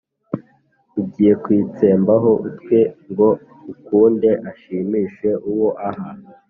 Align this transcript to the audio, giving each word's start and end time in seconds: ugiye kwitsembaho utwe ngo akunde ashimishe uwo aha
ugiye 1.01 1.33
kwitsembaho 1.43 2.31
utwe 2.47 2.79
ngo 3.09 3.29
akunde 3.71 4.31
ashimishe 4.51 5.29
uwo 5.51 5.69
aha 5.89 6.09